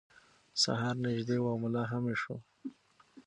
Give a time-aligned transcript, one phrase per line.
[0.61, 2.35] سهار نږدې و او ملا هم ویښ و.